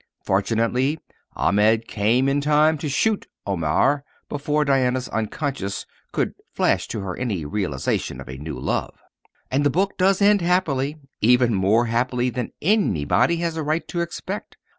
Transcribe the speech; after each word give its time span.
Fortunately 0.23 0.99
Ahmed 1.35 1.87
came 1.87 2.27
in 2.27 2.41
time 2.41 2.75
to 2.79 2.89
shoot 2.89 3.27
Omair 3.45 4.01
before 4.29 4.65
Diana's 4.65 5.07
Unconscious 5.09 5.85
could 6.11 6.33
flash 6.55 6.87
to 6.87 7.01
her 7.01 7.15
any 7.15 7.45
realization 7.45 8.19
of 8.19 8.27
a 8.27 8.35
new 8.39 8.57
love. 8.59 8.97
And 9.51 9.63
the 9.63 9.69
book 9.69 9.99
does 9.99 10.19
end 10.19 10.41
happily, 10.41 10.97
even 11.21 11.53
more 11.53 11.85
happily 11.85 12.31
than 12.31 12.49
anybody 12.63 13.35
has 13.45 13.55
a 13.55 13.61
right 13.61 13.87
to 13.89 14.01
expect. 14.01 14.57